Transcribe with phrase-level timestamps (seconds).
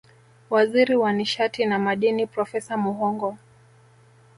[0.49, 3.37] Waziri wa nishati na Madini Profesa Muhongo